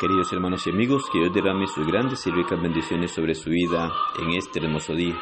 [0.00, 3.92] Queridos hermanos y amigos, que Dios derrame sus grandes y ricas bendiciones sobre su vida
[4.20, 5.16] en este hermoso día.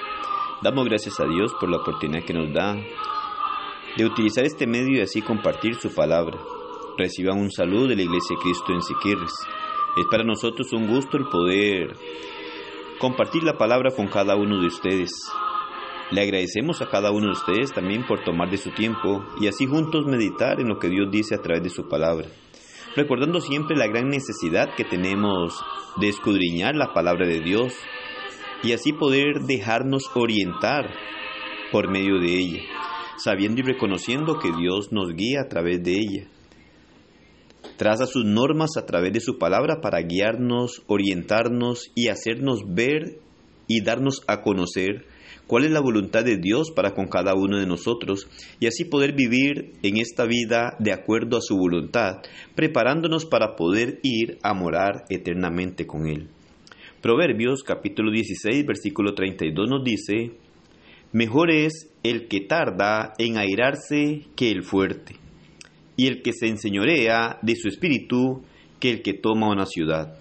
[0.63, 2.75] Damos gracias a Dios por la oportunidad que nos da
[3.99, 6.39] de utilizar este medio y así compartir su palabra.
[6.97, 9.35] Reciban un saludo de la Iglesia de Cristo en Siquirres.
[9.99, 11.95] Es para nosotros un gusto el poder
[12.99, 15.13] compartir la palabra con cada uno de ustedes.
[16.11, 19.67] Le agradecemos a cada uno de ustedes también por tomar de su tiempo y así
[19.67, 22.27] juntos meditar en lo que Dios dice a través de su palabra
[22.97, 25.63] recordando siempre la gran necesidad que tenemos
[26.01, 27.75] de escudriñar la palabra de Dios
[28.63, 30.91] y así poder dejarnos orientar
[31.71, 32.63] por medio de ella,
[33.17, 36.29] sabiendo y reconociendo que Dios nos guía a través de ella.
[37.77, 43.19] Traza sus normas a través de su palabra para guiarnos, orientarnos y hacernos ver
[43.67, 45.07] y darnos a conocer
[45.53, 48.27] cuál es la voluntad de Dios para con cada uno de nosotros
[48.59, 52.23] y así poder vivir en esta vida de acuerdo a su voluntad,
[52.55, 56.29] preparándonos para poder ir a morar eternamente con Él.
[57.03, 60.31] Proverbios capítulo 16 versículo 32 nos dice,
[61.13, 65.17] Mejor es el que tarda en airarse que el fuerte,
[65.99, 68.41] y el que se enseñorea de su espíritu
[68.81, 70.19] que el que toma una ciudad.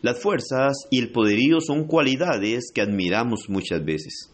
[0.00, 4.31] Las fuerzas y el poderío son cualidades que admiramos muchas veces.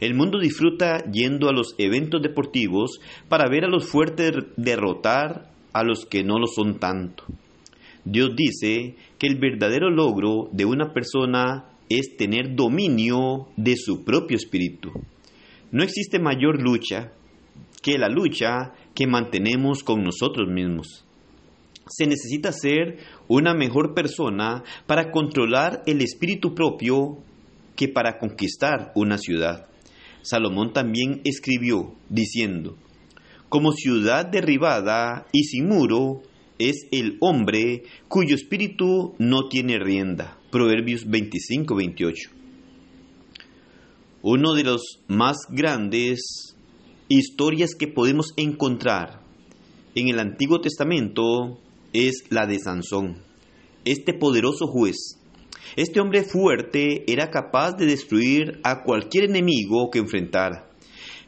[0.00, 5.82] El mundo disfruta yendo a los eventos deportivos para ver a los fuertes derrotar a
[5.82, 7.24] los que no lo son tanto.
[8.04, 14.36] Dios dice que el verdadero logro de una persona es tener dominio de su propio
[14.36, 14.90] espíritu.
[15.72, 17.12] No existe mayor lucha
[17.82, 21.06] que la lucha que mantenemos con nosotros mismos
[21.88, 27.18] se necesita ser una mejor persona para controlar el espíritu propio
[27.76, 29.68] que para conquistar una ciudad.
[30.26, 32.76] Salomón también escribió diciendo,
[33.48, 36.22] como ciudad derribada y sin muro
[36.58, 40.36] es el hombre cuyo espíritu no tiene rienda.
[40.50, 42.30] Proverbios 25-28.
[44.22, 46.56] Uno de los más grandes
[47.08, 49.22] historias que podemos encontrar
[49.94, 51.60] en el Antiguo Testamento
[51.92, 53.22] es la de Sansón,
[53.84, 55.20] este poderoso juez.
[55.74, 60.70] Este hombre fuerte era capaz de destruir a cualquier enemigo que enfrentara,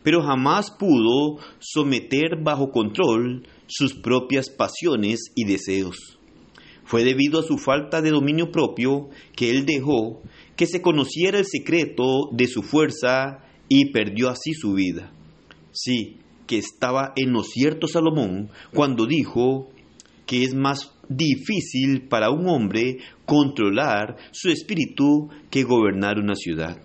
[0.03, 6.19] pero jamás pudo someter bajo control sus propias pasiones y deseos.
[6.85, 10.23] Fue debido a su falta de dominio propio que él dejó
[10.57, 15.13] que se conociera el secreto de su fuerza y perdió así su vida.
[15.73, 16.17] Sí,
[16.47, 19.69] que estaba en lo cierto Salomón cuando dijo,
[20.27, 26.79] que es más difícil para un hombre controlar su espíritu que gobernar una ciudad.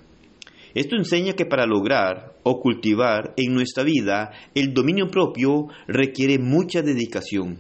[0.75, 6.81] Esto enseña que para lograr o cultivar en nuestra vida el dominio propio requiere mucha
[6.81, 7.59] dedicación.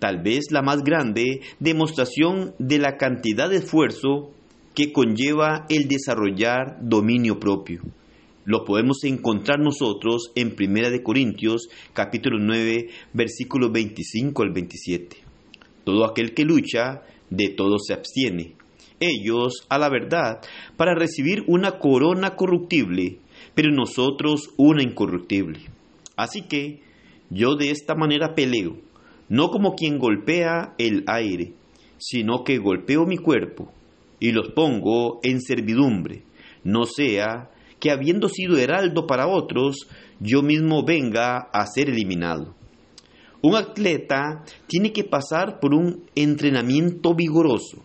[0.00, 4.32] Tal vez la más grande demostración de la cantidad de esfuerzo
[4.74, 7.82] que conlleva el desarrollar dominio propio.
[8.44, 15.31] Lo podemos encontrar nosotros en 1 Corintios capítulo 9 versículos 25 al 27.
[15.84, 18.54] Todo aquel que lucha, de todo se abstiene.
[19.00, 20.40] Ellos, a la verdad,
[20.76, 23.18] para recibir una corona corruptible,
[23.54, 25.60] pero nosotros una incorruptible.
[26.16, 26.80] Así que
[27.30, 28.76] yo de esta manera peleo,
[29.28, 31.54] no como quien golpea el aire,
[31.98, 33.72] sino que golpeo mi cuerpo
[34.20, 36.22] y los pongo en servidumbre,
[36.62, 37.50] no sea
[37.80, 39.88] que habiendo sido heraldo para otros,
[40.20, 42.54] yo mismo venga a ser eliminado.
[43.42, 47.82] Un atleta tiene que pasar por un entrenamiento vigoroso.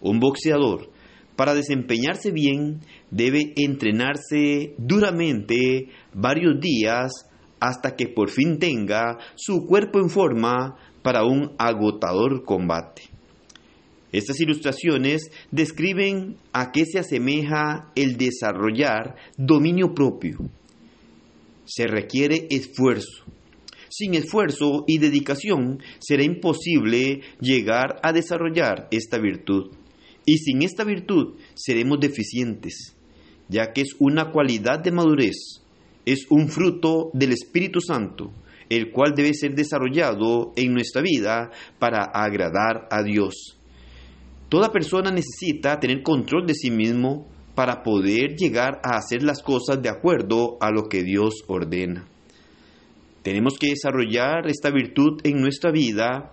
[0.00, 0.90] Un boxeador,
[1.36, 7.12] para desempeñarse bien, debe entrenarse duramente varios días
[7.60, 13.02] hasta que por fin tenga su cuerpo en forma para un agotador combate.
[14.12, 20.38] Estas ilustraciones describen a qué se asemeja el desarrollar dominio propio.
[21.64, 23.24] Se requiere esfuerzo.
[23.98, 29.70] Sin esfuerzo y dedicación será imposible llegar a desarrollar esta virtud.
[30.26, 32.94] Y sin esta virtud seremos deficientes,
[33.48, 35.62] ya que es una cualidad de madurez,
[36.04, 38.34] es un fruto del Espíritu Santo,
[38.68, 43.56] el cual debe ser desarrollado en nuestra vida para agradar a Dios.
[44.50, 49.80] Toda persona necesita tener control de sí mismo para poder llegar a hacer las cosas
[49.80, 52.10] de acuerdo a lo que Dios ordena.
[53.26, 56.32] Tenemos que desarrollar esta virtud en nuestra vida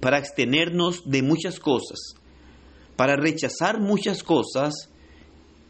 [0.00, 2.14] para abstenernos de muchas cosas,
[2.96, 4.88] para rechazar muchas cosas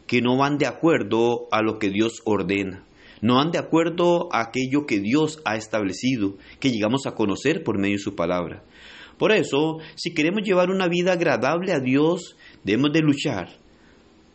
[0.07, 2.85] que no van de acuerdo a lo que Dios ordena,
[3.19, 7.77] no van de acuerdo a aquello que Dios ha establecido, que llegamos a conocer por
[7.77, 8.63] medio de su palabra.
[9.17, 13.49] Por eso, si queremos llevar una vida agradable a Dios, debemos de luchar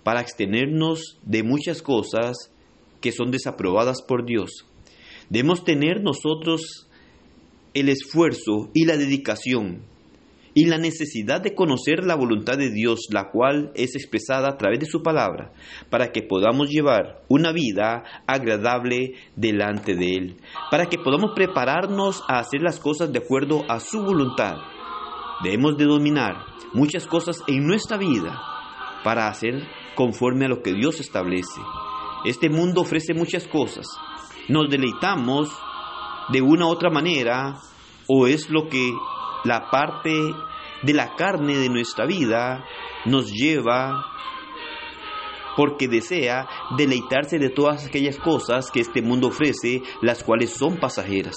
[0.03, 2.53] para abstenernos de muchas cosas
[3.01, 4.68] que son desaprobadas por Dios.
[5.31, 6.89] Debemos tener nosotros
[7.75, 9.83] el esfuerzo y la dedicación
[10.55, 14.81] y la necesidad de conocer la voluntad de Dios, la cual es expresada a través
[14.81, 15.53] de su palabra,
[15.89, 20.37] para que podamos llevar una vida agradable delante de Él,
[20.71, 24.57] para que podamos prepararnos a hacer las cosas de acuerdo a su voluntad.
[25.45, 26.35] Debemos de dominar
[26.73, 28.37] muchas cosas en nuestra vida
[29.05, 29.63] para hacer
[29.95, 31.61] conforme a lo que Dios establece.
[32.25, 33.87] Este mundo ofrece muchas cosas.
[34.49, 35.51] Nos deleitamos
[36.31, 37.61] de una u otra manera
[38.07, 38.93] o es lo que
[39.45, 40.11] la parte
[40.83, 42.65] de la carne de nuestra vida
[43.05, 44.05] nos lleva
[45.57, 46.47] porque desea
[46.77, 51.37] deleitarse de todas aquellas cosas que este mundo ofrece, las cuales son pasajeras.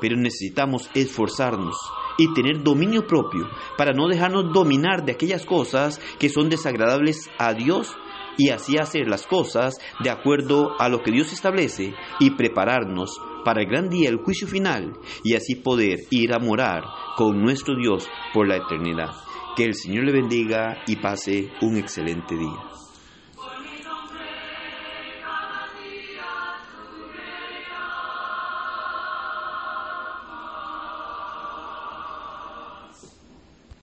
[0.00, 1.76] Pero necesitamos esforzarnos
[2.18, 7.52] y tener dominio propio para no dejarnos dominar de aquellas cosas que son desagradables a
[7.52, 7.96] Dios
[8.38, 13.62] y así hacer las cosas de acuerdo a lo que Dios establece y prepararnos para
[13.62, 14.94] el gran día, el juicio final,
[15.24, 16.84] y así poder ir a morar
[17.16, 19.10] con nuestro Dios por la eternidad.
[19.56, 22.87] Que el Señor le bendiga y pase un excelente día.